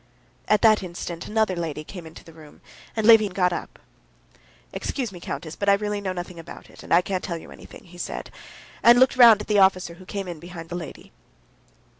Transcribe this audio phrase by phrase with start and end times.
[0.47, 2.61] At that instant another lady came into the room,
[2.95, 3.77] and Levin got up.
[4.73, 7.83] "Excuse me, countess, but I really know nothing about it, and can't tell you anything,"
[7.83, 8.31] he said,
[8.81, 11.11] and looked round at the officer who came in behind the lady.